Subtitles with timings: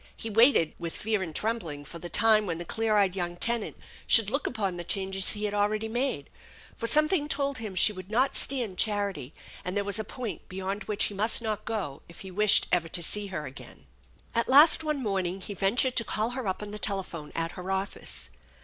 [0.17, 3.77] He waited with fear and trembling for the time when the clear eyed young tenant
[4.07, 6.31] should look upon the changes he had already made;
[6.75, 9.31] for something told him she would not stand charity,
[9.63, 12.87] and there was a point beyond which he must not go if h wished ever
[12.87, 13.85] to see her again.
[14.33, 16.71] THE ENCHANTED BARN 95 At last one morning he ventured to call her up on
[16.71, 18.31] the telephone at her office.